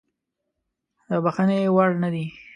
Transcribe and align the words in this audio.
د 1.09 1.09
بخښنې 1.23 1.59
وړ 1.75 1.89
نه 2.03 2.09
دی. 2.13 2.25